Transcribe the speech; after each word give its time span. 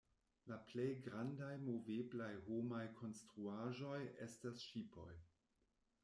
La 0.51 0.55
plej 0.69 0.85
grandaj 1.07 1.49
moveblaj 1.65 2.31
homaj 2.45 2.81
konstruaĵoj 3.01 3.99
estas 4.29 4.63
ŝipoj. 4.71 5.11